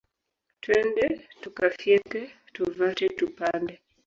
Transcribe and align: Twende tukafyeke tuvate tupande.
Twende 0.61 1.05
tukafyeke 1.41 2.21
tuvate 2.53 3.05
tupande. 3.17 3.73